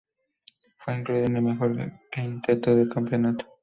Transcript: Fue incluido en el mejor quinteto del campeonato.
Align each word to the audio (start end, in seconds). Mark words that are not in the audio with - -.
Fue 0.79 0.97
incluido 0.97 1.25
en 1.25 1.35
el 1.35 1.43
mejor 1.43 1.73
quinteto 2.11 2.75
del 2.75 2.89
campeonato. 2.89 3.45